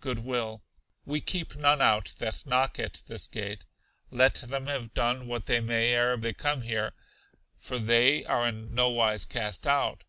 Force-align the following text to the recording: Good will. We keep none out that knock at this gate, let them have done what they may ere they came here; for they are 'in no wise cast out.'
Good 0.00 0.20
will. 0.20 0.64
We 1.04 1.20
keep 1.20 1.54
none 1.54 1.82
out 1.82 2.14
that 2.16 2.46
knock 2.46 2.78
at 2.78 3.02
this 3.06 3.26
gate, 3.26 3.66
let 4.10 4.36
them 4.36 4.66
have 4.66 4.94
done 4.94 5.26
what 5.26 5.44
they 5.44 5.60
may 5.60 5.90
ere 5.90 6.16
they 6.16 6.32
came 6.32 6.62
here; 6.62 6.94
for 7.54 7.78
they 7.78 8.24
are 8.24 8.48
'in 8.48 8.74
no 8.74 8.88
wise 8.88 9.26
cast 9.26 9.66
out.' 9.66 10.04